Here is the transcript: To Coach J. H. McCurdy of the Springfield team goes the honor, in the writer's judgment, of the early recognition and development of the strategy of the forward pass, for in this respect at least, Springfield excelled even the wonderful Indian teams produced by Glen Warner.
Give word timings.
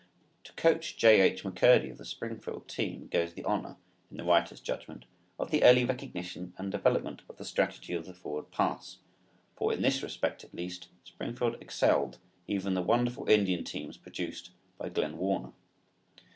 To 0.45 0.53
Coach 0.53 0.97
J. 0.97 1.21
H. 1.21 1.43
McCurdy 1.43 1.91
of 1.91 1.99
the 1.99 2.05
Springfield 2.05 2.67
team 2.67 3.07
goes 3.11 3.33
the 3.35 3.43
honor, 3.43 3.77
in 4.09 4.17
the 4.17 4.23
writer's 4.23 4.59
judgment, 4.59 5.05
of 5.37 5.51
the 5.51 5.63
early 5.63 5.85
recognition 5.85 6.55
and 6.57 6.71
development 6.71 7.21
of 7.29 7.37
the 7.37 7.45
strategy 7.45 7.93
of 7.93 8.07
the 8.07 8.15
forward 8.15 8.49
pass, 8.49 8.97
for 9.55 9.71
in 9.71 9.83
this 9.83 10.01
respect 10.01 10.43
at 10.43 10.55
least, 10.55 10.87
Springfield 11.03 11.57
excelled 11.61 12.17
even 12.47 12.73
the 12.73 12.81
wonderful 12.81 13.29
Indian 13.29 13.63
teams 13.63 13.95
produced 13.95 14.49
by 14.79 14.89
Glen 14.89 15.19
Warner. 15.19 15.51